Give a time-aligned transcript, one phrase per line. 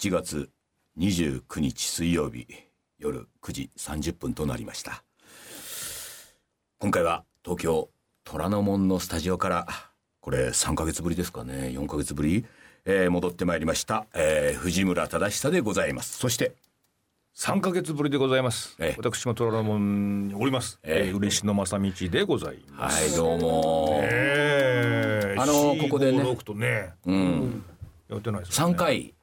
[0.00, 0.48] 7月
[0.98, 2.46] 29日水曜日
[2.98, 5.04] 夜9時30分となりました。
[6.78, 7.90] 今回は東京
[8.24, 9.66] 虎ノ門のスタジオから
[10.22, 12.46] これ3ヶ月ぶりですかね4ヶ月ぶり、
[12.86, 16.16] えー戻ってまいりました、えー藤村忠久でございます。
[16.16, 16.54] そして
[17.34, 18.76] 三ヶ月ぶりでございます。
[18.78, 18.94] ええ。
[18.96, 20.80] 私も虎ノ門におります。
[20.82, 21.08] ええ。
[21.08, 23.02] えー嬉野正道でございます。
[23.02, 26.22] はいどうも、ええあのここでね。
[26.22, 27.64] 456とね、うん、
[28.08, 28.72] やってないですよね。
[28.72, 29.14] 3回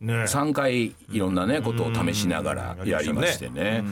[0.00, 0.14] ね。
[0.24, 3.84] 3回いろんなねことを試しながらやりましてね。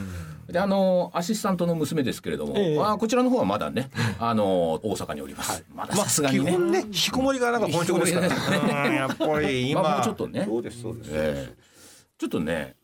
[0.47, 3.89] であのアシスタントの娘ですけれども、あこちらの方はまだね
[4.19, 5.63] あの大阪におります。
[5.73, 6.51] まだまあさすがにね。
[6.51, 8.27] 基本ね引きこもりがなんか本職ですから。
[8.27, 11.09] 引きこもりですうんやっぱり今、まあもうちょっとねそうですそうです。
[11.13, 11.63] ええ
[12.17, 12.75] ちょっとね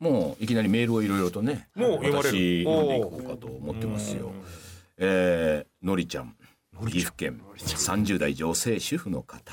[0.00, 4.32] もういきなりメールをいろいろとねもう読まれる私読んでいこうかと思ってますよ。
[4.98, 6.36] えーのりちゃん
[6.86, 9.52] 岐阜県30代女性主婦の方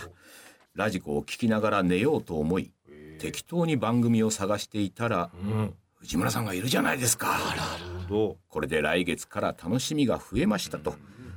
[0.74, 2.72] ラジコを聞きながら寝ようと思い
[3.22, 5.74] 適当に番組を探していたらうん。
[6.00, 7.38] 藤村さんがいるじゃないですか。
[8.10, 10.96] どこれで来月から楽しみが増えましたと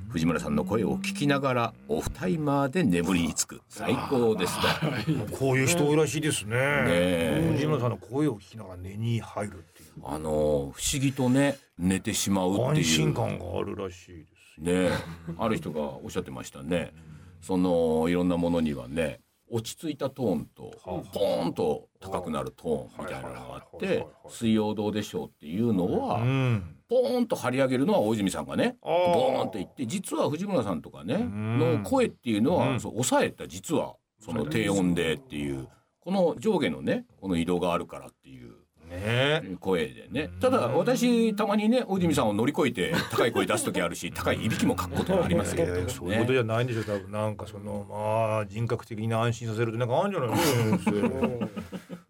[0.09, 5.13] 藤村さんの声を聞きながらオフタイマーで眠りにつく最高ですと。
[5.25, 6.55] うこういう人多いらしいですね。
[6.57, 14.25] え藤村さんの声を聞きながら寝に入るっていうあの不思議とね寝てしまうっていう安心感があるらしいで
[14.57, 14.61] す。
[14.61, 14.89] ね
[15.37, 16.93] ある人がおっしゃってましたね
[17.41, 26.71] そのいろんなものにはね落ち着いたトーンとポーンと高くなるトーンみたいなのがあってはいはい「水曜どうでしょう」っていうのはうん。
[26.87, 31.57] ポーンと張り上げるのは大泉さんがねボーンと言って実は藤村さんとかねん。
[31.57, 32.73] の声っていうのうん。
[32.73, 35.67] はそう抑えた実はその低音でっていう
[35.99, 38.53] この上下のねこの移動があるからっていう
[38.95, 39.57] ね。
[39.59, 40.29] 声でね。
[40.39, 47.11] ただ私たまにね大泉さんを乗り越えて高い声出す時あるし高いいびきもかくことがありますけれどもそういうことねじゃないんでしょう多分。
[47.11, 50.37] なんかそのまあ人格的に安心させるってなんかあるんじゃないの？
[50.37, 51.07] 先生そうい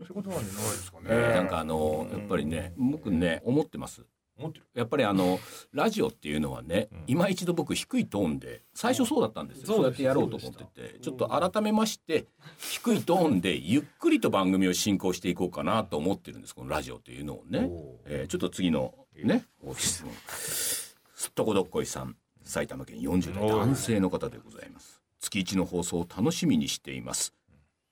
[0.09, 4.01] うことなんじゃないですかね、なんかあのやっぱりね僕ね思ってます
[4.37, 4.65] 思ってる。
[4.73, 5.39] やっぱりあの
[5.71, 9.67] ラジオっていうのはね、今一度僕低いトーンで最初そうだったんですよ。
[9.67, 10.99] そうやってやろうと思ってて。
[10.99, 12.25] ちょっと改めまして
[12.59, 16.55] 低いトーンでゆっくりと番組を進行していこうかなと思ってるんです。
[16.55, 17.67] このラジオっていうのをね。
[17.69, 20.97] お、えーちょっと次のねオフィスのす
[21.29, 25.01] っとこどっこいさん埼玉県40代男性の方でございます。
[25.19, 27.33] 月一の放送を楽しみにしています。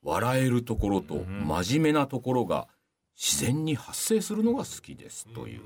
[0.04, 2.68] 笑えるところと真面目なところが
[3.16, 5.28] 自然に発生するのが好きです。
[5.34, 5.62] という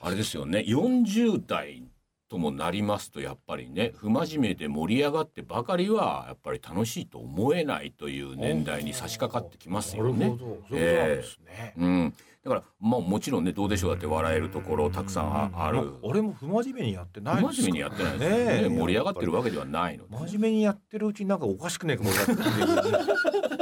[0.00, 0.60] あれですよね。
[0.66, 1.84] 40代
[2.30, 10.26] ともなりますとやっぱりね不真面目で盛り上がってばかりはやっぱり楽しいと思えないという年代に差し掛かってきますよね。
[10.26, 13.90] うんですね、うん、だからまあもちろんねどうでしょう。
[13.90, 18.44] だって笑えるところたくさんあある俺も不真面目にやってない不真面目にやってないですよね。
[18.44, 18.68] ねえ。
[18.68, 20.16] 盛り上がってるわけではないので。
[20.16, 22.10] 真面目にやってるうちになんかおかしくねえかも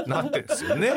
[0.06, 0.92] なっ てんですよね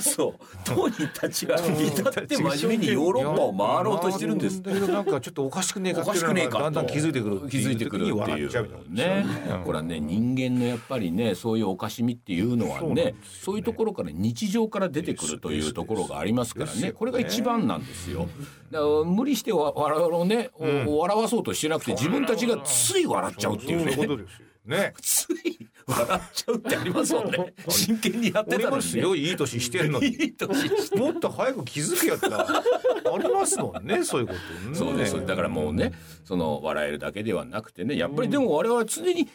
[0.00, 0.34] そう。
[0.64, 4.62] 当人たちが至って真面目にヨーロッパを回ろうとしてるんです。
[4.62, 8.92] だけどなんかちょっとおかしくねえかおかしくねえかとだんだん気づいてくる気づいてくるっていう。
[8.92, 9.24] ね。
[9.64, 16.92] これはね人間のやっぱりねそういうおかしみっていうのはねそういうところから日常から出てくるというところがありますからね。
[16.92, 18.28] これが一番なんですよ。
[18.70, 20.50] だから無理してわ笑をね、
[20.86, 24.24] お笑わそうとしてなくて自分たちがつい笑っちゃうっていうそういうこね。
[24.64, 24.94] ね。
[25.00, 27.54] つい笑っちゃうってありますもんね。
[27.68, 28.70] 真剣にやってたのにね。
[28.70, 30.06] ますよいい年してんのに。
[30.08, 32.28] いい年してもっと早く気づけやった。
[32.28, 34.34] らありますもんねそういうこ
[34.64, 34.76] とね。
[34.76, 35.92] そうですだからもうね
[36.24, 39.28] その笑えるだけではなくてねやっぱりでも我々は常に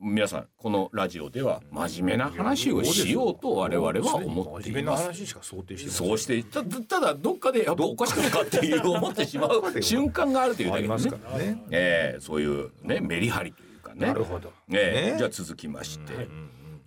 [0.00, 5.06] 皆さんこのラジオでは真面目な話をしようと我々は思って真面目ないます。
[5.08, 10.94] 話しか想定してそうしてたただどっかでやっぱおかしくないかっていう思ってしまう 瞬間があるというだけでね。
[10.94, 11.18] ありますか。
[11.32, 11.62] らね。
[11.70, 13.52] えーそういうねメリハリ。
[13.52, 14.06] というかね。
[14.06, 14.48] なるほど。
[14.68, 15.12] ねえ。
[15.14, 16.28] ーじゃあ続きまして。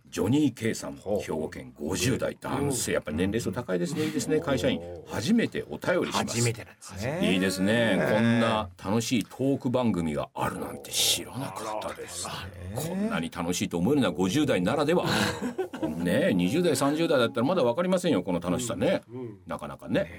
[0.09, 2.37] ジョニー K さん兵庫県50代。
[2.39, 2.91] 男性。
[2.91, 4.05] やっぱり年齢層高いですね。
[4.05, 4.39] いいですね。
[4.39, 4.79] 会社員。
[5.07, 6.37] 初めてお便りします。
[6.37, 7.33] 初めてなんですね。
[7.33, 7.99] いいですね。
[8.13, 12.27] こんな楽しいトーク番組があるなんて知らなかったです。
[12.75, 15.05] こんなに楽しいと思えるのは50代ならでは。
[15.81, 19.01] ねえ、20代、30代だったらまだわかりませんよ、この楽しさね。
[19.47, 20.11] なかなかね。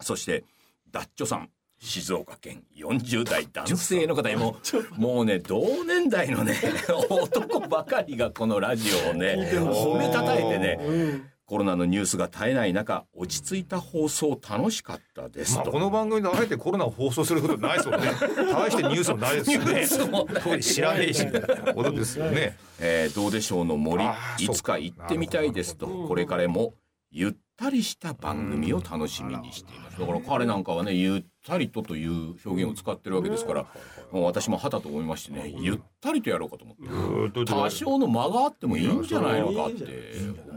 [0.00, 0.44] そして、
[0.90, 1.50] ダッチョさん。
[1.82, 4.56] 静岡県40代男性の方にも
[4.96, 6.54] もうね同年代のね
[7.10, 15.72] 男ばかりがこのラジオをね褒めたたえてねコロナのニュースが絶えない中落ち着いた放送楽しかったですまあ、と。
[15.72, 18.06] この番組であえてコロナを放送することないですもんね。
[18.54, 19.86] 大してニュースもないですよね。
[19.86, 22.56] スもない特に知らねえしみたいなことですよね。
[22.78, 24.04] えーどうでしょうの森
[24.38, 26.74] いつか行ってみたいですとこれからも
[27.10, 33.66] ゆったりした番組を楽しみにしていますだから彼なんかはねゆったりとという表現を使ってるわけですから
[34.12, 37.44] もう私もはたと思いましてねゆったりとやろうかと思って。
[37.44, 39.84] 多少の間があってもいいんじゃないのかって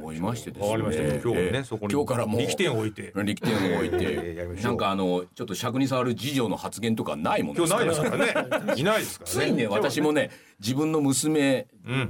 [0.06, 0.68] 思思いましてですね。
[0.68, 1.04] わかりました。
[1.04, 3.12] 今日ね、ええそこに今日からもう力点を置いて。
[3.16, 8.74] 力点を置いて、なんかあのちょっと尺に触る次女の発言とかないもんですから今日ないですからね。
[8.82, 9.46] いないですからね。
[9.48, 11.68] ついね私もね自分の娘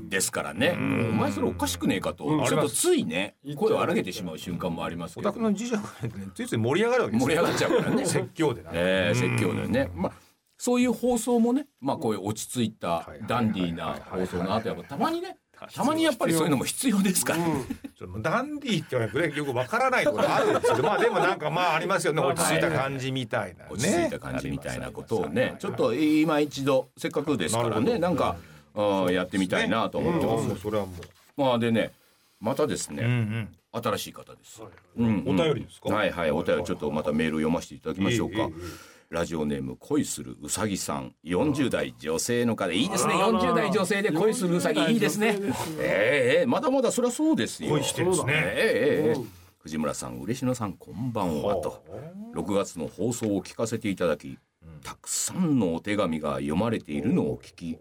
[0.10, 0.82] ですからね、お
[1.14, 7.28] 前それおかしくねえかと、んちょっとついね声を荒げてしまう瞬間もありますけどお宅の次女がね、ついつい盛り上がるわけですよ。
[7.28, 8.70] 盛り上がっちゃうからね説教でな。
[8.74, 9.90] えー、説教だよね。
[9.96, 10.12] まあ
[10.58, 15.38] そういう放送もね、まあこういう落ち着いたはいダンディーな放送の後やっぱたまにね、
[15.74, 17.40] たまにやっぱりそういうのも必要ですから。
[17.40, 17.58] ちょっ
[18.00, 22.22] ともうダンディーって言われてよくわからないことあるんですけど、ま あでもなんかまあありますよね。
[22.22, 23.70] 落ち着いた感じみたいなね。
[23.72, 28.36] 落ち着いた感じみたいなことをね、はいちょっと今一度せっかくですからね、なんか
[28.74, 30.48] あーやってみたいなと思ってます。
[30.48, 31.42] もうそれはもう。
[31.42, 31.92] まあでね、
[32.40, 33.50] またですうんうね、ん。
[33.72, 34.62] 新しい方です。
[34.98, 35.90] うんお便りですか？
[35.90, 38.54] はいはい、お便りちょっとまたメールを読ませていただきましょうかいいいいいい。
[39.10, 41.16] ラジオネーム恋するうさぎさん。
[41.24, 42.72] 40代女性の方。
[42.72, 43.14] いいですね。
[43.16, 44.82] 40代女性で恋するうさぎ。
[44.94, 45.38] いいですね。
[45.80, 47.70] ええええまだまだそりゃそうですよ。
[47.70, 48.34] 恋してるんですね。
[48.34, 49.26] ええええ。
[49.60, 51.84] 藤村さん嬉野さんこんばんはと。
[52.36, 54.38] 6月の放送を聞かせていただき
[54.84, 57.78] たくさんのお手紙が読まれているのを聞き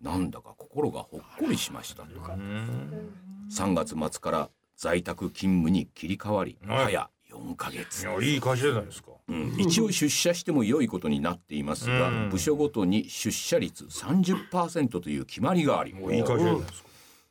[0.00, 2.02] なんだか心がほっこりしました。
[2.04, 6.84] 3月末から在宅勤務に切り替わりはい。
[6.86, 8.02] 早4ヶ月。
[8.02, 9.10] いやいい会社じゃないですか。
[9.28, 9.54] うん。
[9.58, 12.30] 一応出社しても良いことになっていますが、うん。
[12.30, 16.88] 部署ごとに出社率30%という決まりがありいい会社じゃないですか。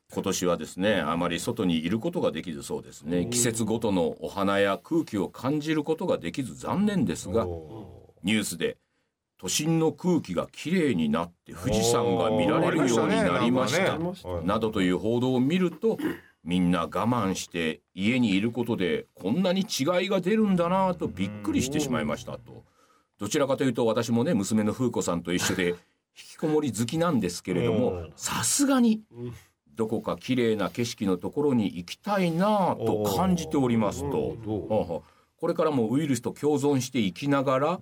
[0.10, 3.26] 今年はですねあまり外にいることができずそうですね。
[3.26, 7.46] 季節ごとのお花や空気を感じることができず残念ですが
[8.24, 8.78] ニュースで
[9.38, 14.00] 都心の空気がきれいになって富士山が見られるようになりました
[14.44, 15.98] などという報道を見ると
[16.48, 22.64] みんな我慢して家にいることでこんなに違いが出るんだなとびっくりしてしまいましたと。
[23.20, 25.76] どちらかというと私もね娘の風子さんと一緒で引
[26.16, 29.02] きこもり好きなんですけれどもさすがに
[29.76, 35.04] どこか綺麗な景色のところに行きたいなと感じておりますと。
[35.40, 37.80] これからもウイルスと共存していきながら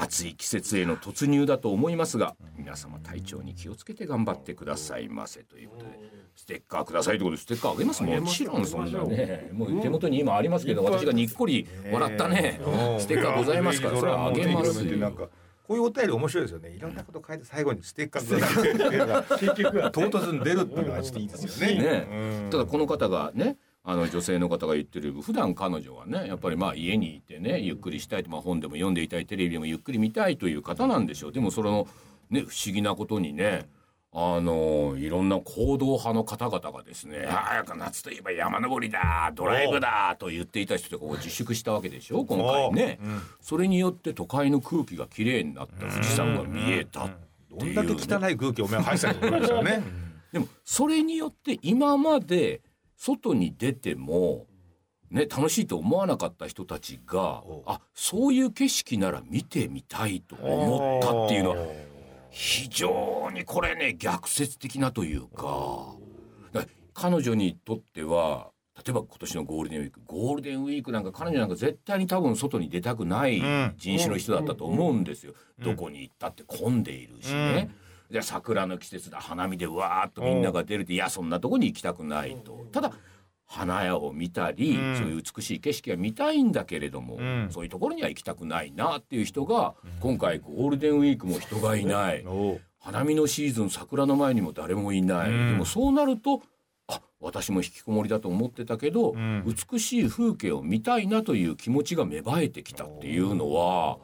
[0.00, 5.98] 暑い季節への突入だと思いますが皆様体調に気をつけて頑張ってくださいませということで
[6.36, 9.50] ステッカーくださいということでステッカーあげますもちろんそんなね。
[9.52, 12.60] もう手元に今ありますけど私がにっこり笑ったね。
[13.00, 14.84] ステッカーございますからそれはあげます。
[14.86, 15.28] よなんか
[15.68, 16.70] こういうお便り面白いですよね。
[16.70, 22.48] いろんなこと書いて最後にステッカーくださいっていうのが 結局は唐突に出るっていうのがちょっといいですよね。
[22.50, 31.32] ただこの方がねあの女性の方が言ってる普段彼女はねやっぱりまあ家にいてねゆっくりしたいと、まあ、本でも読んでいたいテレビでもゆっくり見たいという方なんでしょう。
[31.32, 31.86] でもその
[32.30, 33.68] ね不思議なことにね
[34.12, 42.98] あのいろんな行動派の方々がですね「早く夏といえば山登りだドライブだ」と言っていた人とかを自粛したわけでしょ今回ね、
[43.40, 45.86] それによって都会の空気がきれいになった。
[45.86, 49.82] 富士山が見えたっていう、どんだけ汚い空気をお前入ってことですよね。
[50.32, 52.60] でもそれによって今まで
[52.98, 54.46] 外に出ても、
[55.10, 61.56] ね、楽しいと思わなかった人たちがあそういう景色なら見てみたいと思ったっていうのは
[62.30, 65.94] 非常にこれね逆説的なというか
[66.92, 68.50] 彼女にとっては
[68.84, 73.74] 例えば今年のゴールデンウィークゴールデンウィークなんか彼女なんか絶対に多分外に出たくないん。
[73.76, 75.34] 人種の人だったと思うんですよ。
[75.58, 77.70] どこに行ったって混んでいるしね。
[78.10, 82.66] じゃあ桜の季節だ花見でわーっとみんなが出るっていやそんなとこに行きたくないと。
[82.72, 82.92] ただ
[83.48, 84.96] 花屋を見たり、うん。
[84.96, 87.48] そういう美しい景色が見たいんだけれども、ん。
[87.50, 92.24] そういうところには行きたくないなっていう人が、今回ゴールデンウィークも人がいない、
[92.78, 95.52] 花見のシーズン桜の前にも誰もいない、うん。
[95.52, 96.42] でもそうなると
[96.88, 99.44] あ私も引きこもりだと思ってたけど、ん。
[99.46, 103.98] 美しい風景を見たいなという気持ちが芽生えてきたっていうのは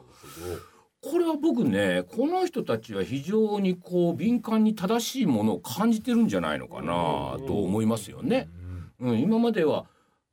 [1.11, 8.49] これは僕ねこの人たちは非常にこう敏感に正しいものを感じてるんじゃないのかなと思いますよね。
[8.99, 9.85] うん、今までは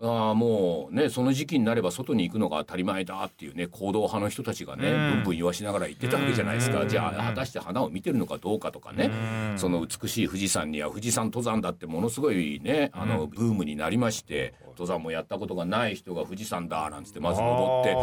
[0.04, 5.10] あーもうねその時期になれば外に行くのが当たり前だっていうね行動派の人たちがね、うん。
[5.12, 6.88] ブンブン言わしながら言ってたわけじゃないですか、うん。
[6.88, 9.10] じゃあ果たして花を見てるのかどうかとかね、
[9.52, 9.58] うん。
[9.58, 17.94] その美しい富士山には富士山登山だってものすごいねあのブームになりまして登山もやったことがない人が富士山だなんつってまず登って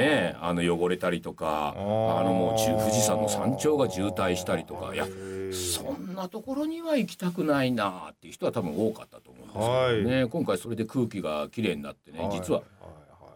[0.00, 2.28] ねあの汚れたりとかあー。
[2.28, 5.06] のもう中富士山の山頂が渋滞したりとかいや
[5.52, 12.62] そんなところには行きたくないなっていう人は多分多かったと思うんですよね、今回それで空気がきれいになってね実は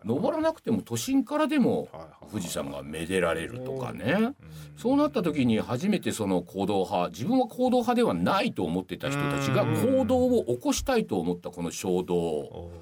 [0.04, 1.88] 登らなくても都心からでも
[2.30, 4.34] 富士山がめでられるとかね。
[4.76, 12.16] そうなった時に初めてその行動派自分は行動派ではないと思ってた人たちが行動を起こしたいと思ったこの衝動。
[12.16, 12.72] こ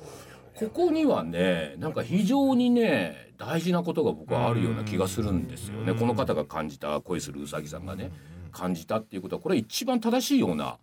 [0.73, 5.93] こにはねなんか非常にね大事なことが僕はあるような気がするんですよね。
[5.93, 8.13] この方が感じた恋するうさぎさんがね
[8.51, 10.79] 感じたっていうことはこれ一番正しいような、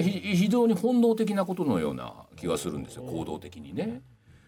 [0.00, 4.02] 非常に本能的なことのような気がするんですよ行動的にね。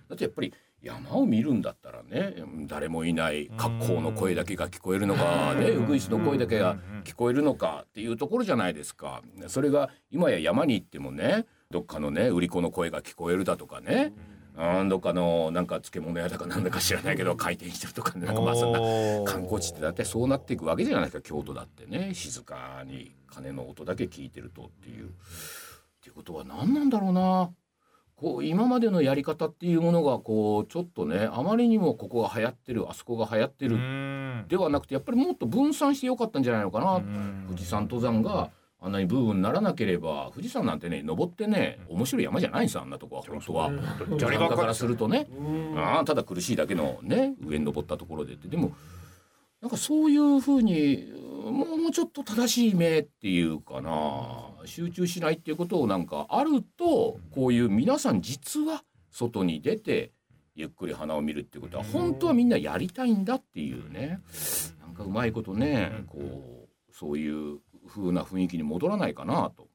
[0.09, 2.35] だってやっぱり山を見るんだったらね
[2.69, 9.23] 誰もいない格好の声だけが聞こえるのかねウグイスの声だけが聞こえるのかっていうところじゃないですか。
[9.49, 14.12] それが今や山に行ってもねどっかのね売り子の声が聞こえるだとかね。
[14.59, 25.07] うんどっかのなんか漬物屋だかなんだか知らないけど回転してるとかねなんかまあそんな観光地ってだってそうなっていくわけじゃないですか京都だってね静かに鐘の音だけ聞いてるとっていう。
[25.07, 25.09] っ
[26.07, 27.51] ていうことは何なんだろうな。
[28.15, 34.45] こう今までのやり方っていうものがこうちょっとねあまりにもここが流行ってるあそこが流行ってうるん。
[34.49, 36.95] ではなくてやっぱりもっと分散してよかったんじゃないのかな。
[36.95, 37.45] うん。
[37.49, 38.51] 富士山登山が
[38.87, 43.73] あんなにブームにならなければ富士山なんてね登ってね面白い山じゃないんですよあんなとこは本当は。
[44.16, 45.26] 砂利からするとね。
[45.37, 45.76] うん。
[45.76, 48.47] ああただ苦しいだけのね上に登ったところでって。
[48.47, 48.76] でも
[49.61, 51.12] なんかそういうふうに
[51.45, 54.50] もうもうちょっと正しい目っていうかな。
[54.66, 60.12] 集中しないっていうことをなんかあるとこういう皆さん実は外に出て
[60.55, 64.21] ゆっくり花を見るっていうことは本当はみんなやりたいんだっていうね。
[64.81, 69.69] なんかうまいことねこうそういう風な雰囲気に戻らないかなと。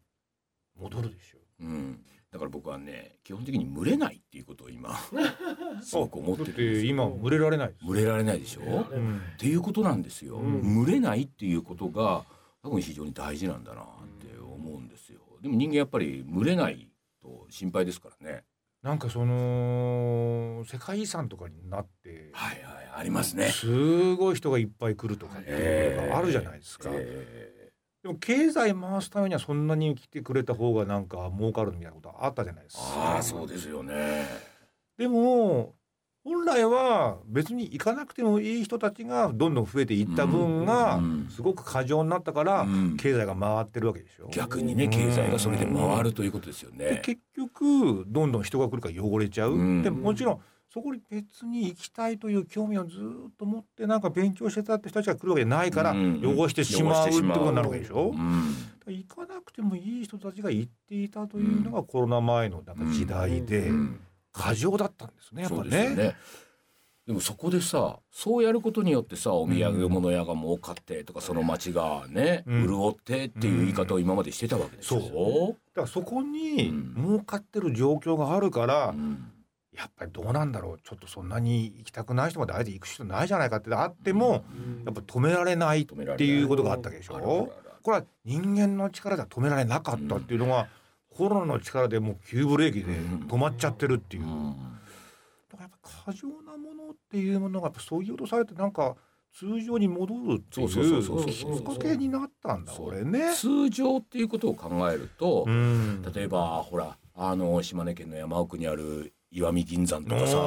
[0.80, 1.38] 戻るでしょ。
[1.62, 2.04] うん。
[2.32, 4.98] だから僕はね基本的に群れないっていうことを今
[5.84, 9.22] すごく思ってるんです今群れられない群れられないでしょ、っうん。
[9.38, 10.62] ていうことなんですよ、うん。
[10.86, 12.24] 群れないっていうことが
[12.64, 13.86] 多分非常に大事なんだなっ
[14.20, 15.20] て思うんですよ。
[15.42, 16.90] でも人間やっぱり群れない
[17.22, 18.44] と心配ですからね。
[18.82, 23.50] なんかその世界遺産とかになってはいはいありますね。
[23.50, 27.61] すごい人がいっぱい来るとかっていうのがあるじゃないですか、え
[28.04, 33.12] でも経済回すためにはそんなに来てくれた方がなんか儲かるみたいなことあったじゃないですーか。
[33.14, 34.26] ああそうですよね。
[34.98, 35.76] でも
[36.24, 42.98] 本来は別に行かなくてもいい人たちがどんどん増えていった分がうんすごく過剰になったからうん。
[42.98, 44.30] 経済が回ってるわけでしょ。
[44.32, 46.86] 逆にね経済がそれで回るということですよね。
[46.86, 49.54] で結局どんどん人が来るから汚れちゃう。
[49.54, 49.84] うん。
[49.84, 50.40] でももちろん
[50.74, 58.12] そこに別に行きたいという興味をずっと持ってなんか勉強してたって人たちが来るわけじゃないからうん汚してしまうってことになるわけでしょ？
[58.12, 58.56] うん。
[58.88, 64.00] 行かなくてもいい人たちが行っていたというのがコロナ前のなんか時代でうん
[64.32, 65.94] 過剰だったんですねやっぱね。
[65.94, 66.16] ね。
[67.06, 72.64] でもそこでさそうやることによってさお土産物屋が儲かってとかその町がね、うん。
[72.66, 75.02] 潤ってっていう言い方を今までしてたわけですよ。
[75.02, 76.96] そだからそこにうん。
[76.96, 79.32] 儲かってる状況があるから、うん
[79.76, 80.80] やっぱりどうなんだろう。
[80.84, 84.44] ちょっとそんなに行きたくない人まであえて行く人ないじゃないかってあっても、
[84.86, 87.16] やっぱ止められないっていうことがあったわけでしょ。
[87.16, 87.52] あるあるある
[87.82, 90.68] これは人間の力では止められなかったっていうのが、
[91.10, 94.24] コロナの力でもう急ブレーキで止まっちゃってるっていう。
[94.24, 94.56] うん。
[95.50, 98.96] だからやっぱ過剰なものっていうものがやっぱそぎ落とされてなんか
[99.34, 103.34] 通常に戻るっていうきっかけになったんだこれね。
[103.34, 106.02] 通常っていうことを考えると、うん。
[106.14, 110.38] 例えばほらあの島根県の山奥にある石見銀山とかさ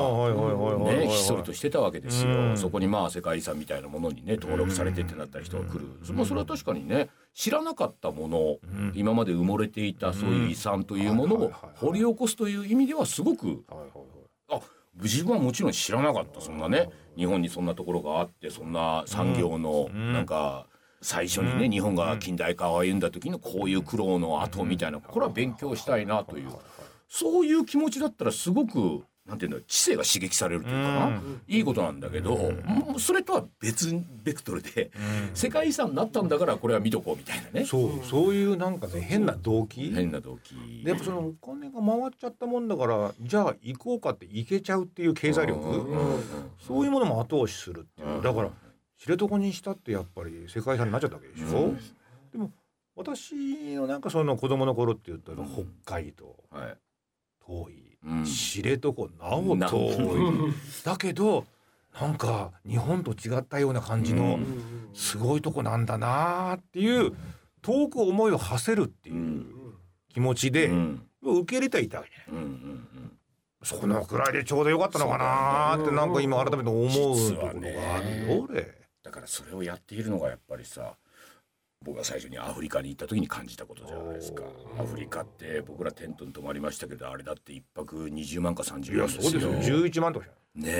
[0.90, 2.56] ねひっそりとしてたわけですよ、うん。
[2.56, 8.92] そこにまあ世界遺産みたいなものにね登録されてってなった人が来る、まあ、それは確かにね知らなかったもの、うん。
[8.94, 13.64] 今まで埋もれていたそういう遺産というものを掘り起こすという意味ではすごく
[14.50, 14.60] あ
[15.02, 20.12] 自分はもちろん知らなかったそんなね日本にそんなところがあってそんな産業のうん。
[20.12, 20.66] なんか
[21.00, 26.50] 最初にね日本が近代化を歩んだ時のこういう苦労の後みたいなこれは勉強したいなという
[27.08, 31.40] そういう気持ちだったらすごくなんていうの知性が刺激されるというかな、うん。
[31.48, 34.90] いいことなんだけど、もうそれとは別ベクトルで、
[35.32, 37.64] 世界遺産になったんだからこれは見とこうみたいなね。
[37.64, 39.90] そうそういうなんかね変な動機。
[39.94, 40.54] 変な動機。
[40.84, 45.58] でやっぱそのお金が回っちゃったもんだからじゃあ行こうかって行けちゃうっていう経済力？
[45.58, 46.22] うん。
[46.58, 48.16] そういうものも後押しするっていう。
[48.16, 48.50] うんだから
[48.98, 51.78] 知床にしたってやっぱり世界遺産になっちゃったわけでしょ、うん。
[52.30, 52.50] でも
[52.94, 53.34] 私
[53.74, 55.46] のなんかその子供の頃って言ったらうん。
[55.84, 56.36] 北海道。
[56.50, 56.76] はい
[57.46, 58.24] 遠い、うん。
[58.24, 59.36] 知床な。
[59.36, 60.54] おな遠い。
[60.84, 61.46] だけど
[61.98, 64.90] なんか日本と違ったような感じのうん。
[64.94, 67.12] すごいとこなんだなーっていう
[67.62, 69.44] 遠く思いを馳せるっていう
[70.08, 71.06] 気持ちでうん。
[71.22, 72.10] 受け入れてはいたわけ。
[72.10, 73.18] ねうんうんうん。
[73.62, 78.34] そのくらいでちょうどよかったのかなーってなんか今改めて思うところがあるね。
[78.34, 78.84] よ俺。
[79.02, 80.96] だからそれをやっているのがやっぱりさ
[81.84, 84.42] 僕が最初にアフリカに行った時に感じたことじゃないですか。
[84.78, 89.40] アフリカって僕らテントに泊まりましたけどあれだって一泊20万か30いや万ですよ。
[89.40, 89.78] そうですよ。
[89.84, 90.26] 11万とか。
[90.56, 90.70] じね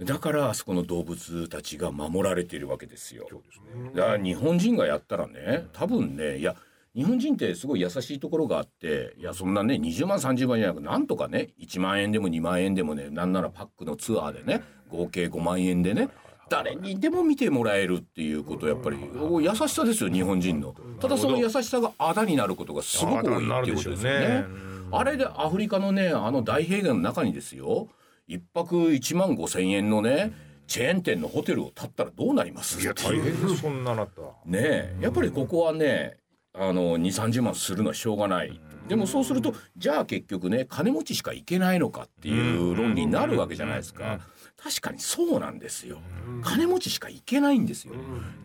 [0.00, 3.26] え、だからあそこの動物たちが守られているわけですよ。
[3.30, 3.90] そうですね。
[3.94, 6.54] だから日本人がやったらね多分ねいや
[6.94, 16.08] 日本人ってすごい優しいところがあっていやそんなね20万30万じゃなくなんとかね1万円でも2万円でもねなんならパックのツアーでね合計5万円でね
[16.48, 18.98] 誰にでも見てもらえるっていうことやっぱり。
[19.40, 20.74] 優しさですよ日本人の。
[21.00, 24.44] ただその優しさがあだになることがすごく多いっていうことですよね。
[24.92, 27.88] あれでアフリカのねあの大平原の中にですよ。
[28.28, 30.32] 一泊1万5千円のね
[30.66, 36.16] チェーン店のホテルを建ったらどうなりますいや大変ですそんななったねえやっぱりここはね
[36.52, 38.60] あの2 3 0万するのはしょうがない。
[38.88, 44.20] でもそうするとじゃあ結局ね金持ちしか行けないのかっていう論理になるわけじゃないですか。
[44.66, 45.98] 確かにそうなんですよ。
[46.42, 47.94] 金持ちしか行けないんですよ。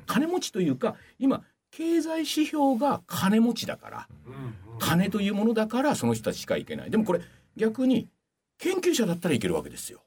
[0.06, 4.08] 金持ちというか今経済指標が金持ちだから
[4.78, 6.92] 金というものだからその人たちしか行けない。
[6.92, 7.22] でもこれ
[7.58, 8.08] 逆に
[8.60, 10.04] 研究者だったらいけるわけですよ。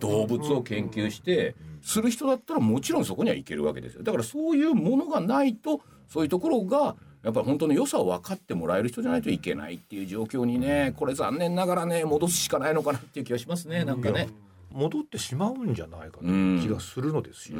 [0.00, 4.02] 動物を研究してする人だったらもちろんそこには行けるわけですよ。
[4.02, 14.28] だからそういうものがないとそういうところがやっぱり本当の良さを分かってもらえる人じゃないといけないっていう状況にねこれ残念ながらね戻すしかないのかなっていう気がしますねなんかね。
[14.74, 17.58] 戻ってしまうんじゃないかという気がするのですよ。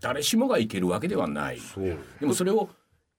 [0.00, 1.58] 誰しもがいけるわけではない。
[2.20, 2.68] でもそれを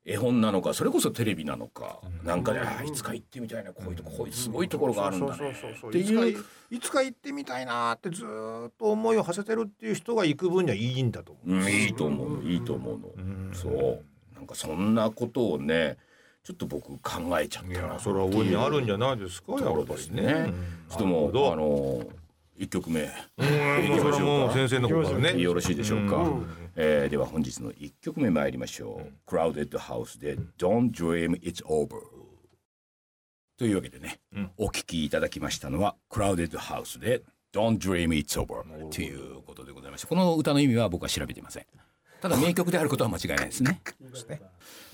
[0.06, 5.52] 絵本なのかそれこそテレビなのか、うん、なんかで、あいつか行ってみたいなこういうとここういうすごいところがあるんだね。
[5.52, 6.46] っていう。
[6.72, 14.04] いつか行ってみたいなってずっと思いを馳せてるっていう人が行く分にはいいんだと思う、うん、いいと思ういいと思うの、うん、そう。
[14.36, 15.98] なんかそんなことをね
[16.44, 20.54] ちょっと僕考えちゃったなそれは上にあるんじゃないですかやっぱりね。
[20.90, 22.04] ちょっともうあの
[22.60, 23.10] 一曲目。
[24.46, 24.54] うか。
[24.54, 25.42] 先生の方からね。
[25.42, 32.02] よろしいでしょうか、うえー、では本日の一曲目参りましょう、クラウデッドハウスで Don't Dream It's Over
[33.58, 37.24] というわけでね、うん、お聴きいただきましたのはクラウデッドハウスで
[37.54, 41.66] Don't Dream It's Over ということでございましたこの歌の意味は僕は調べていません
[42.22, 43.82] ただ名曲であることは間違いないですね。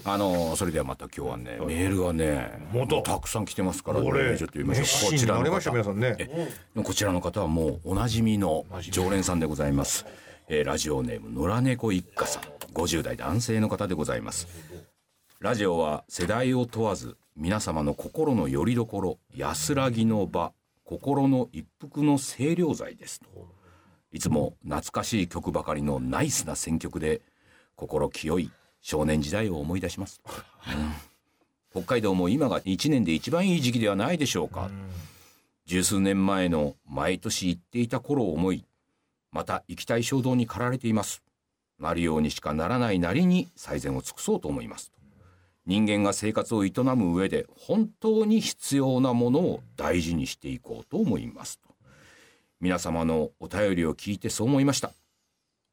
[0.03, 5.11] あのそれではまた今日はねメールがねもとたくさん来てますからねちょっと読みましょう。
[5.11, 5.71] こちらの方。
[5.71, 6.29] 皆さんね。
[6.75, 10.05] こちらの方はもうおなじみの常連さんでございます、
[10.47, 12.43] えー、ラジオネーム野良猫一家さん。
[12.73, 14.47] 50代男性の方でございます。
[15.39, 20.53] ラジオは世代を問わず皆様の心の拠り所安らぎの場
[20.85, 23.25] 心の一服の清涼剤ですと
[24.15, 27.19] いつも懐かしい曲ばかりのナイスな選曲で
[27.75, 28.49] 心清い
[28.81, 30.21] 少年時代を思い出します、
[31.73, 34.69] うん、北海道も今が1年で一番いい時期ではないでしょうか、
[35.65, 38.63] 十数年前の毎年行っていた頃を思い
[39.33, 41.21] また行きたい衝動に駆られています。
[41.77, 44.93] なるようにしかならないなりに最善を尽くそうと思います。
[45.65, 51.59] 人間が生活を営む上で本当に必要なものを大事にしていこうと思います。
[52.61, 54.91] 皆様のお便りを聞いてそう思いました。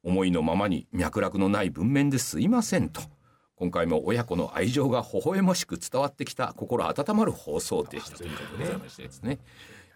[0.03, 3.01] 思いのままに脈絡のない文面ですいませんと。
[3.55, 8.17] 今回も親子の愛情が微笑ましく伝わってきた心温まる放送でした。
[8.17, 8.65] ということで。
[8.65, 9.39] ございましてですね。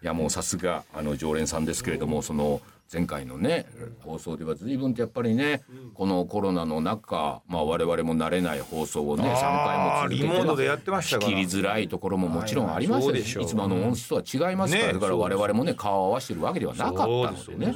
[0.02, 3.66] いやもうさすがあの常連さんですけれどもその前回のね
[4.00, 5.62] 放送では随分とやっぱりね
[5.94, 9.30] このコロナの中、まあ、我々も慣れない放送をね3
[9.66, 17.74] 回も続けて仕切りづらいところももちろんありましたしいつもの音質とは違いますから、だから我々もね顔を合わせてるわけではなかったのでね。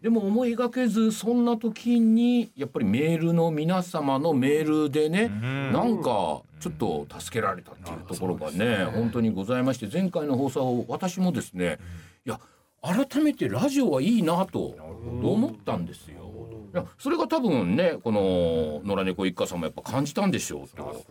[0.00, 11.78] でも思いがけずそんな時にやっぱりメールの皆様のメールでね、なんかちょっと助けられたっていうところがね本当にございまして前回の放送を私もですね
[12.26, 12.38] いや
[12.84, 14.76] 改めてラジオはいいなと
[15.22, 16.48] 思ったんですよ。
[16.74, 21.04] いやそれが多分ねこの野良猫一家さんもやっぱ感じたんでしょうと。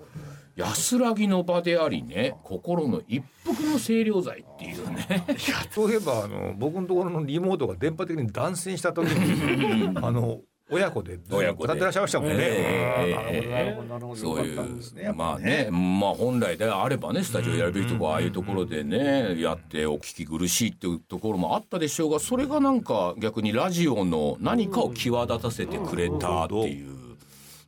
[0.55, 11.73] 安らぎの場でありね心の一服の清涼剤っていうねいやそういえばあの僕のところのリモートが電波的に断線した時にあの親子で親子で。
[11.73, 12.35] 歌ってらっしゃいましたもんね。
[12.39, 27.17] えー、そういうまあねまあ本来であればねスタジオやるべきとこああいうところでねやってお聞き苦しいっていうところもあったでしょうがそれがなんか逆にラジオの何かを際立たせてくれたっていう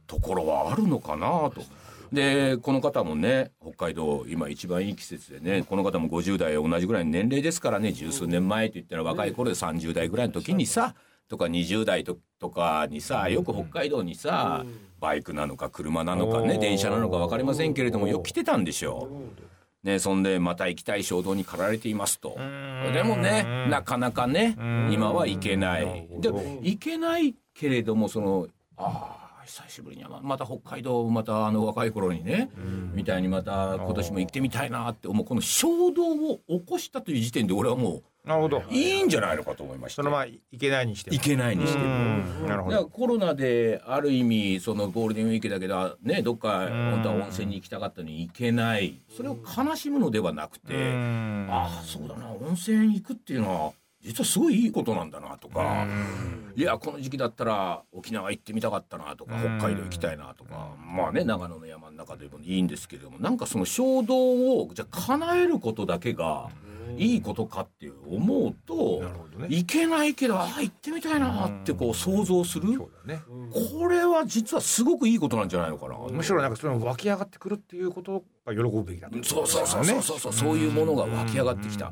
[0.08, 1.62] ところはあるのかなと。
[2.14, 10.96] でこの方もね北海道今一番いい季節でねこの方も50代同じぐらいの年齢ですからね十数年前といったら若い頃で30代ぐらいの時にさ
[11.28, 12.18] とか20代と
[12.50, 14.66] かにさよく北海道にさ
[15.00, 19.86] バイクなのか車なのかね電車なのか分かりませんけれどもよく来てたんでしょう。
[19.86, 22.36] ね、そんでまた行きたい衝動に駆られていますと。
[22.92, 24.56] でもねなかなかね
[24.92, 26.08] 今は行けない。
[26.20, 26.30] で
[26.62, 32.50] 行けないけれどもそのああ久しぶりにまた北海道またあの若い頃にね、
[32.94, 38.64] みたいにまた今年も行ってみたいなって思うこの衝動を起こしたという時点で俺はもうなるほど。
[38.70, 41.80] いいんじゃないのかと思いましたそのまま行けないにして行けないにして
[42.48, 42.88] なるほど。
[42.88, 49.00] コロナである意味そのゴールデンウィークだけどねどっか本当は温泉に行きたかったのに行けない。
[49.16, 50.74] それを悲しむのではなくて
[51.50, 55.86] ああそうだな温泉行くっていうのは実はすごいいいことなんだなとか。
[56.56, 60.70] いやこの時期だったら沖縄行ってみたかったなとか北海道行きたいなとか。
[60.80, 66.50] まあね長野の山の中でもいいんですけれどもなんかその衝動をじゃあ叶えることだけが
[66.98, 69.02] いいことかって思うと、
[69.38, 72.70] ね、いけないけどああ行ってみたいなってこう想像する、
[73.06, 73.20] ね、
[73.52, 75.98] これは実はすごくいいことなんじゃないのかな。
[76.10, 81.92] むしろなんかその湧き上がってくるっていうことが喜ぶべきだそうそうそうそうそうそうそういうものが湧き上がってきた。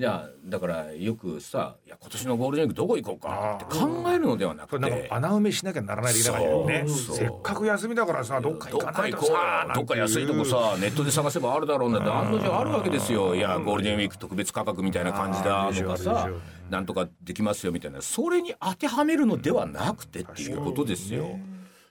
[0.00, 5.08] じゃあだからよくさ「いや今年のゴールデンウィークどこ行こうか」って考えるのではなくて。
[5.10, 12.10] 穴埋めしなきゃならないでいけないよねせっかく休みだからさどっか行かないとさどっか安いとこさネットで探せばあるだろうなって。
[12.10, 13.34] 案の定あるわけですよ。
[13.34, 16.30] いやゴールデンウィーク特別価格みたいな感じだとかさ
[16.70, 18.00] なんとかできますよみたいな。
[18.00, 21.38] それに当てはめるのではなくてっていうことですよ。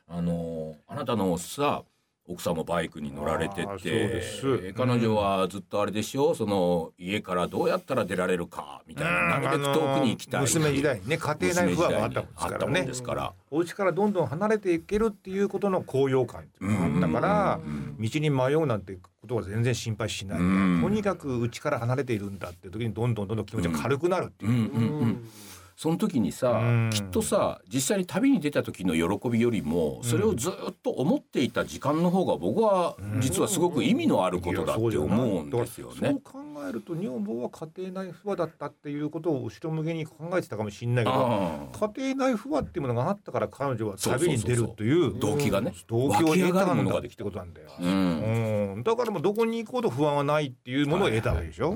[0.07, 1.83] あのあなたのさ
[2.31, 6.35] 奥さんもバイクに乗られてて彼女はずっとあれでしょ？
[6.35, 10.41] その家からどうやったら出られるかみたいななるべく遠くに行きたい。
[10.41, 13.31] 娘時代にね家庭内不安があったもんですからね。
[13.49, 17.59] お家からどんどん離れていけるっていうことの高揚感っていうのがあったから
[17.99, 20.37] 道に迷うなんてことは全然心配しない。
[20.37, 20.43] と
[20.89, 25.17] にかく家から離れているんだっていう時にどんどんどんどん気持ちが軽くなるっていう。
[25.79, 26.61] その時にさ、
[26.91, 36.09] きっとさ実際に旅に出た時の喜びよりもそれをずっと思っていた時間の方が僕は実はすごく意味のあることだって思うんですよね。
[36.09, 45.73] そう考えると女房は家庭内不和だったっていうことを後ろ向きに考えてたかもしれないけど家庭内不和っていうものがあったから彼女は旅に出るという動機がね。
[45.87, 47.69] 動機を得たものができてことなんだよ。
[47.79, 47.85] う
[48.79, 51.73] ん、だからもうどこに行こうと不安はないっていうものを得たわけでしょ。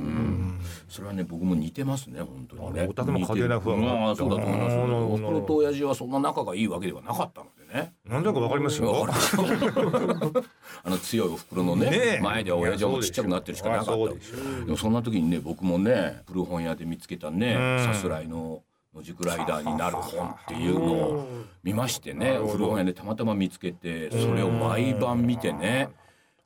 [0.89, 2.88] それはね僕も似てますね本当にね。
[2.89, 4.77] お宅の家庭内不和まあそうだと思います。
[4.77, 7.93] おふくろと親父はそんな仲がいいわけではなかったのでね。
[8.06, 9.06] なんだかわかりますよ。
[10.84, 13.91] あの強いおふくろのね前では親父はもうちっちゃくなってるしかなかった。
[14.65, 18.63] でもそんな時にね僕もね古本屋で見つけたねさすらいの。
[18.95, 21.27] 野宿ライダーになる本っていうのを
[21.63, 25.89] 見ましてね古本屋でたまたま見つけてそれを毎晩見てね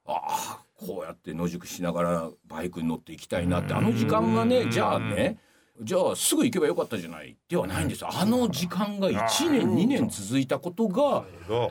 [0.06, 5.38] ああこうやって野宿しながらバイクに乗っていきたいなってあの時間がねじゃあね
[5.82, 8.06] じゃあすぐ行けばよかったじゃないではないんです。
[8.06, 11.24] あの時間が1年2年続いたことが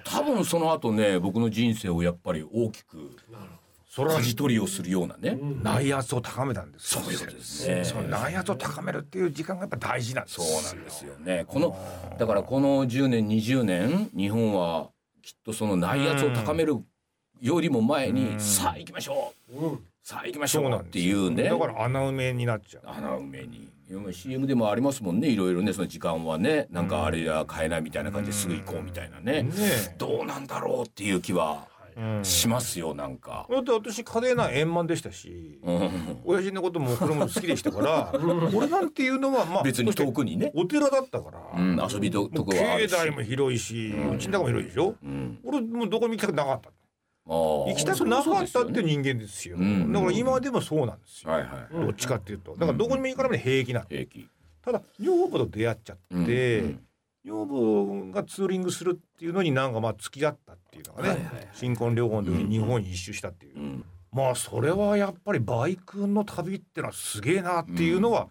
[0.05, 3.17] 多分その後ね僕の人生をやっぱり大きく
[3.95, 6.89] 舵取りをするようなね内圧を高めたんです。
[6.89, 7.85] そういうことですね。
[7.85, 10.37] その内圧を高めるっていう時間がやっぱ大事なんです。
[10.37, 11.45] そうなんですよね。
[11.49, 11.77] この
[12.19, 14.91] だからこの10年20年日本は
[15.23, 16.77] きっとその内圧を高める
[17.41, 19.79] よりも前にさあ行きましょう。
[20.03, 21.45] さあ行きましょうっていうね。
[21.45, 22.83] だから穴埋めになっちゃう。
[22.87, 23.69] 穴埋めに
[24.13, 25.29] CM でもありますもんね。
[25.29, 25.73] いろいろね。
[25.73, 26.67] その時間はね。
[26.71, 29.47] なんかあれは買えないみたいな感じですぐ行こうみたいなね,、
[29.99, 31.69] どうなんだろうっていう気は
[32.23, 33.47] しますよなんか。
[33.51, 38.13] だって私家庭内円満でしたし、うん、親父のこともこれも好きでしたから
[38.55, 40.53] 俺なんていうのはまあ別に遠くにね。
[40.55, 46.71] お寺だったから、うん、遊びととこは境内も広いし、うちの中も広いでしょ、うん、俺もうどこに行きたくなかった
[47.27, 52.53] 行きたくなかったって人間ですよ、ね、だから今でもそうなんですよ、はいはい、どっちかっていうと。
[52.53, 54.29] だからどこにも行かなくて平気な平気。
[54.63, 56.81] ただ女房と出会っちゃって、うん
[57.27, 68.29] 女房がツーリングするっていうのになんかまあ付き合ったっていうのがね、はいはい、新婚旅行の時に日本に一周したっていう、うん、まあそれはやっぱりバイクの旅ってのはすげえなっていうのは、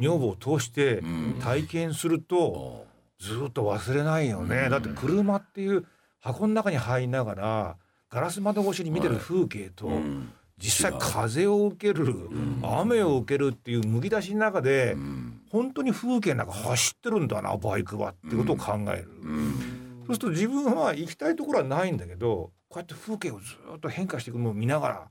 [0.00, 1.04] 女房を通して
[1.40, 2.84] 体験すると
[3.20, 5.86] ずっと忘れないよね、だって車っていう
[6.18, 7.76] 箱の中に入りながら
[8.12, 9.90] ガラス窓越しに見てる風景と、
[10.58, 12.14] 実際風を受ける、
[12.62, 14.94] 雨を受けるっていうむき出しの中で、
[15.50, 19.28] 本当に風景の中走ってるんだなバイクはっていうことを考える、そ
[20.04, 25.08] うすると自分は行きたいところはないんだけどこうやって風景をずっと変化していくのを見ながら、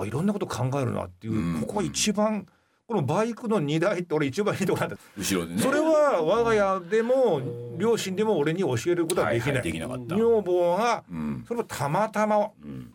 [0.00, 2.46] あいろんなこと考えるなっていう、ここは一番
[2.86, 4.96] このバイクの荷台って俺一番いいとこなんだ。
[5.16, 5.62] 後ろでね。
[5.62, 7.40] それは我が家でも
[7.78, 11.02] 両親でも俺に教えることはできない、女房が
[11.48, 12.50] それをたまたま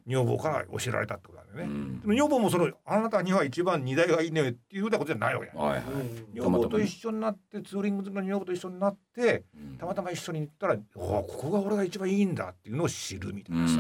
[0.05, 5.81] 女房から教えられたってことなんだよね、でも女房もそのあなたには一番荷台がいいねっていうふうなことじゃないわけ、はいはい、
[6.39, 9.43] 女房と一緒になってツーリングの女房と一緒になって
[9.79, 13.79] たまたま一緒に行ったらここが俺が一番いいんだっていうのを知るみたいなさ、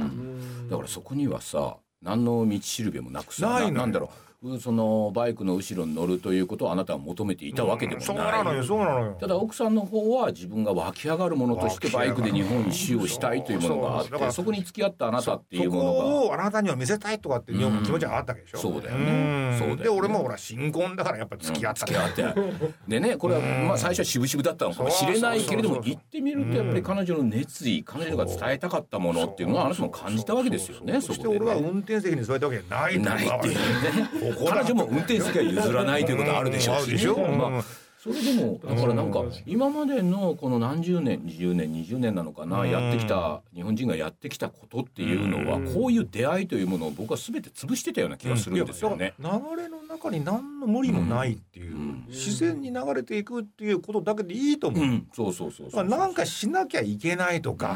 [0.69, 4.28] だからそこにはさ何の道しるべもなくさなんだろう
[4.61, 9.17] そのバイクの後ろに乗るということをあなたは求めていたわけでもない、うん、そうなのよそうなのよ。
[9.19, 15.99] ただ奥さんの方は自分が湧き上がるものとしてバイクで日本一周をしたいというものがあってそこに付き合ったあなたっていうものが。
[15.99, 19.57] そこをあなたには見せたいとかっていう気持ちがあったわけでしょ、うん、そうだよね。
[19.59, 19.83] そうだよね。
[19.83, 37.63] で俺もほら新婚だからやっぱ付き合った、うん、付き合ってでねこれはまあ最初は渋々だったのかもしれないけれども行ってみるとやっぱり彼女の熱意彼女が伝えたかったものっていうのはあなたも感じたわけですよねそして俺は運転席に座ったわけじゃないないっていうね彼女も運転席は譲らないということあるでしょうし、ね、まあ
[38.01, 49.15] それでもだからなんか今までのこの何十年20年20年なのかなやってきた日本人がやってきたことっていうのはこういう出会いというものを僕は全て潰してたような気がするんですよね。
[49.19, 51.75] 流れの中に何の無理もないっていう、
[52.07, 55.01] 自然に流れていくっていうことだけでいいと思う。
[55.13, 57.75] そうそうそうなんかしなきゃいけないとか。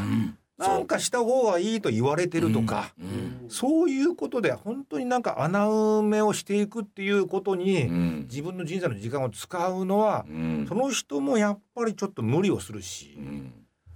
[0.60, 0.64] う。
[0.64, 3.44] んなんかした方がいいと言われてるとか、うん。
[3.44, 10.26] うん、そういうことで本当になんか穴埋めをしていくっていうことに、うん、自分の人生の時間を使うのは、
[10.68, 13.18] その人もやっぱりちょっと無理をするし、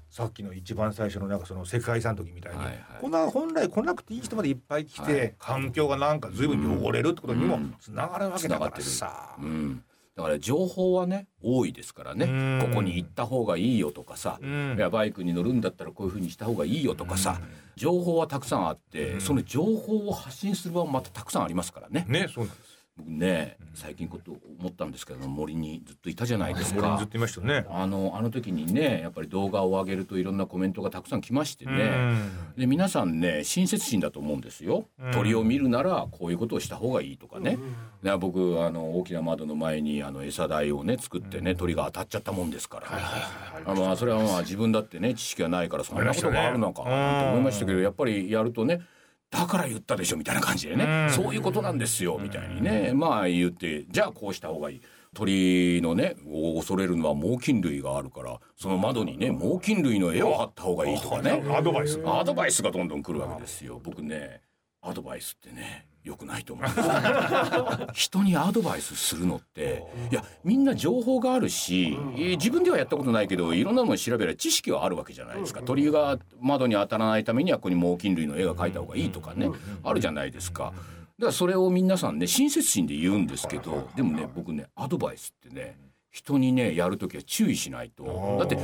[0.10, 9.36] さっきの一番最初のなんかその世界遺産の時みたいに、はいはい、こんな本来来なくていい人までいっぱい来て、はい、環境がなんか随分汚れるってことにもつながるわけだからさ。
[9.40, 9.84] うん
[10.18, 12.26] だから情報はね多いですからね。
[12.60, 17.40] ここに行った方がいいよとかさいやバイクに乗るんだったらこういうふうにした方がいいよとかさ
[17.76, 22.06] 情報はたくさんあってその情報を発信する場もまたたくさんありますからね。
[22.10, 26.98] ねそうなんです僕ね最近こと思ったんですけど森にずっといたじゃないですか。
[26.98, 27.66] ずっといましたね。
[27.70, 32.16] あのあの時にねやっぱり動画を上げるといろんなコメントがたくさん来ましてね。
[32.58, 34.88] で皆さんね親切心だと思うんですよ。
[35.14, 37.60] 鳥を見るならこういうことをした方がいいとかね。
[38.02, 42.88] で僕あの大きな窓の前にあの餌台をね作ってね鳥が当たっちゃったもんですから。
[42.90, 46.90] あまあそれはまあ自分だってね知識がないからそんなことがあるのかと
[47.30, 48.82] 思いましたけどやっぱりやるとね。
[49.30, 52.18] だから言ったでしょみたいな感じでね、そういうことなんですよ。
[52.22, 54.82] みたいにね、まあ言ってじゃあこうした方がいい。
[55.14, 61.44] 鳥のねを恐れるのは猛禽類があるからその窓にね猛禽類の絵を貼った方がいいとかね。
[61.50, 62.00] アドバイス。
[62.06, 63.82] アドバイスがどんどん来るわけですよ。
[63.84, 64.42] 僕ね
[64.82, 66.68] アドバイスってね良くないと思う
[67.94, 75.62] 人にアドバイスするのっていやみんな情報があるし自分ではやったことないけどいろんなもの調べれば知識はあるわけじゃないですか。
[75.62, 79.50] 鳥が窓に当たらないためにはここに猛禽類の絵が描いた方がいいとかね
[79.84, 80.74] あるじゃないですか。
[81.20, 85.78] だからそれを皆さんね親切心で言うんですけどでもね僕ねアドバイスってね
[86.12, 88.38] 人にねやる時は注意しないと。
[88.40, 88.58] だって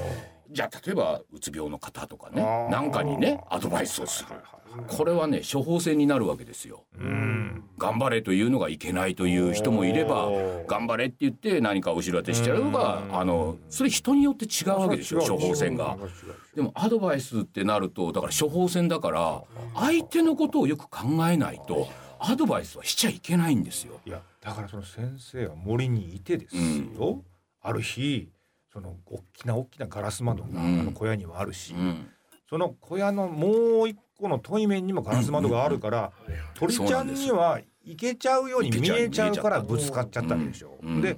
[0.51, 4.29] じゃあ例えばうつ病の方とかねなんかにねアドバイスをする。
[4.87, 6.83] これはね処方箋になるわけですよ。
[7.77, 10.29] 頑張れというのがいけないという人もいれば
[10.67, 15.97] 頑張れって言って何か後ろ当てしちゃうのがあのそれ人によって違うわけでしょ処方箋が。
[16.55, 19.43] でもアドバイスってなるとだから処方箋だから
[19.75, 21.87] 相手のことをよく考えないと
[22.19, 23.99] アドバイスはしちゃいけないんですよ。
[24.05, 27.21] いやだからその先生は森にいてですよ、うん、
[27.61, 28.29] ある日
[28.73, 32.07] その大きな大きなガラス窓があの小屋にはあるし、うん、
[32.49, 36.11] その小屋のもう一個の対面にもガラス窓があるから、
[36.55, 40.79] 鳥ちゃんには行けちゃうように見えちゃうからぶつかっちゃったわけでしょ。
[41.03, 41.17] で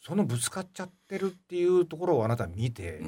[0.00, 3.00] そのぶつかっちゃってるっていうところをあなた見て、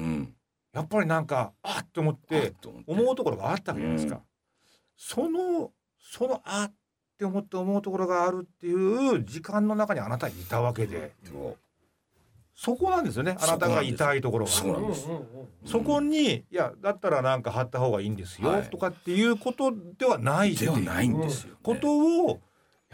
[0.73, 2.53] やっぱりなんかあっと思って
[2.85, 4.21] 思うところがあったわけじゃないですか。
[4.97, 6.73] そのそのあっ
[7.17, 11.13] て思って思うところがあるっていう時間の中にあなたいたわけで。
[12.55, 15.07] そこなんですよねあなたが痛いところがそうなんです
[15.65, 22.39] そこにいやだったらなんか貼った方がいいんですよ、はい、とかっていうことではないではないんですよ、ね、ことを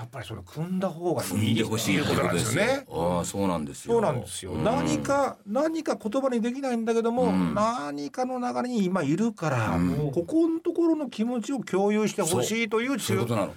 [0.02, 2.86] やっぱりそれ組んだ方がいいでほしいことなんですよね。
[2.90, 3.94] ああそうなんですよ。
[3.94, 4.54] そうなんですよ。
[4.54, 13.54] うん、何か何か言葉にできないんだけども、うん、何かの流れに今いるから、うん、ここのところの気持ちを共有してほしいというそういうことなの。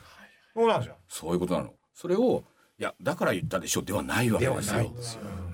[0.54, 0.96] そうなんですよ。
[1.08, 1.72] そういうことなの。
[1.94, 2.44] それを
[2.78, 4.92] いやだから言ったでしょではないわけですよ。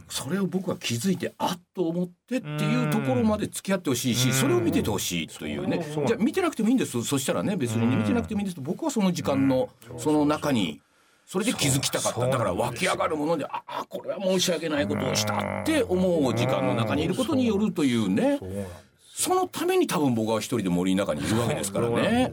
[0.08, 5.84] それを僕は気づいてあっと思ってっていうところまで付き合ってほしいしそれを見ててほしいというね。
[6.06, 7.02] じゃあ見てなくてもいいんです。
[7.04, 8.60] そしたらね別に、ね、見てなくてもいいんです。
[8.60, 10.80] 僕はその時間のその中に
[11.26, 12.26] それで気づきたかった。
[12.26, 18.40] だから湧き上がるものでああこれは申し訳ないことをしたって思う時間の中にいることによるというね。
[19.14, 22.32] そのために多分僕は一人で森の中にいるわけですからね。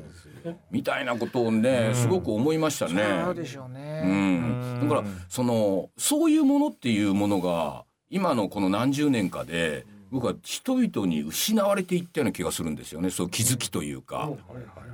[0.72, 3.04] みたいなことをね、すごく思いましたね。
[3.26, 4.02] そうでしょうね。
[4.06, 4.80] うん。
[4.90, 9.86] だからそのそういうものっていうものが今のこの何十年かで。
[10.10, 13.10] 僕は人々に失われていったような気がするんですよね。
[13.10, 14.30] そう気づきというか。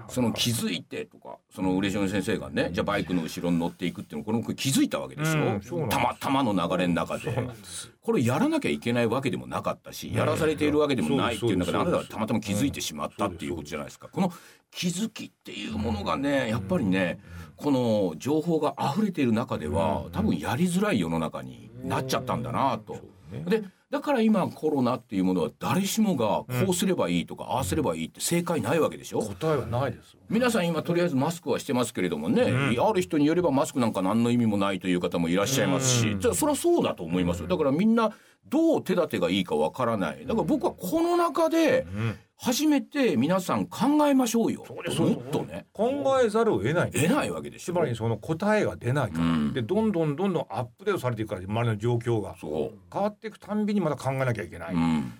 [0.08, 7.48] その気づいてとかその嬉野先生がねじゃあバイクの後ろに乗っていくっていうのこれも気づいたわけでしょ、うん、たまたまの流れの中で。
[8.02, 14.10] これやらなきゃいけないわけでもなかったしやらされているわけでもないっていう中であなたはたまたま気づいてしまったっていうことじゃないですか。
[14.12, 14.34] この
[14.76, 17.20] 気づきっていうものがねやっぱりね
[17.56, 22.98] この情報が溢れている中では多分やりづらい世の中になっちゃったんだなと。
[23.48, 29.20] でだから今コロナっていうものは誰しもがこうすればいいとか、ああすればいいって正解ないわけでしょ？
[29.22, 37.48] 答えはないです皆さん今とりあえずマスクはしてますけれどもね、うん、ある人によればマスクなんか何の意味もないという方もいらっしゃいますし、うん、じゃあそりゃそうだと思いますよ。
[37.48, 38.12] だからみんな
[38.48, 40.26] どう手立てがいいかわからない。
[40.26, 41.86] だから僕はこの中で
[42.44, 44.66] 初めて皆さん考えましょうよ。
[44.68, 45.00] そうです。
[45.00, 45.66] もっとね。
[45.72, 46.92] 考えざるを得ない。
[46.92, 49.54] 得ないわけでしょつまりその答えが出ないから、うん。
[49.54, 52.36] でどんどんどんどんアップデートされていくから周りの状況が。
[52.38, 55.14] そ変わっていくたんびにまた考えなきゃいけない、う、うん、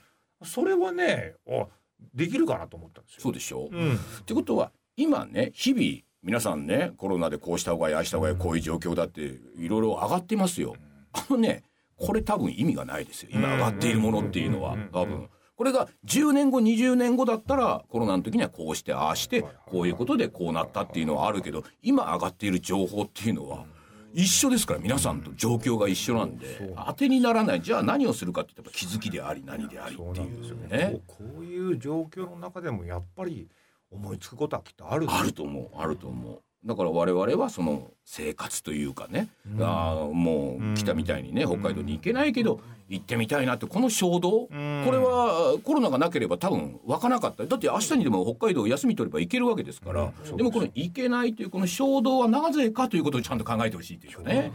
[0.44, 1.68] それはねあ
[2.14, 3.22] できるかなと思ったんですよ。
[3.22, 3.96] そうでしょう、うん。
[3.96, 10.76] ってことは今ね日々皆さんねコロナでこうした方がいいああした方がいいこういう状況だっていろいろ上がってますよ。
[11.14, 11.64] あのね
[11.96, 13.30] これ多分意味がないですよ。
[13.32, 14.90] 今上がっているものっていうのはうん。
[14.92, 15.30] 多分。
[15.56, 23.66] これが10年後20年後だったらコロナの時にはこうしてああしてこういうことでこうなったっていうのはあるけど今上がっている情報っていうのは
[24.14, 27.62] 一緒ですから皆さんと状況が一緒なんで当てにならない。
[27.62, 31.02] じゃあ何をするかって言ったら気づきであり何でありっていうね。
[31.08, 33.50] こういう状況の中でもやっぱり
[33.92, 35.70] 思いつくことはきっとあるあると思う。
[35.76, 39.28] あると思うだから我々はその生活というかね、
[39.60, 47.46] あーもう来たみたいにね、北海道に行けないけど行ってみたいなってこの衝動、これはコロナがなければ多分湧かなかった。
[47.46, 54.52] だって明日にでも北海道休み取れば行けるわけですから、でもこの行けないというこの衝動はなぜかということをちゃんと考えてほしいというかね。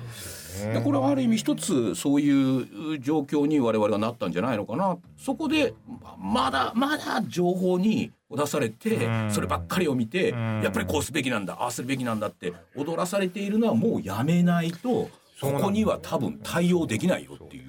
[0.73, 4.99] でこれはある意味一つそういう状況に我々がなったんじゃないのかな。
[5.17, 5.75] そこで
[6.19, 17.65] まだまだ情報に出されてそればっかりを見てやっぱりこうすべきなんだああするべきなんだって踊らされているのはもうやめないとここには多分対応できないよっていう、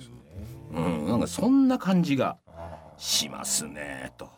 [0.73, 2.37] うん、なんかそんな感じが
[2.97, 4.29] しますねと。